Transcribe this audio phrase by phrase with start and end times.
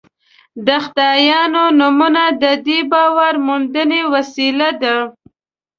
[0.65, 4.95] د خدایانو نومونه د دې باور موندنې وسیله ده.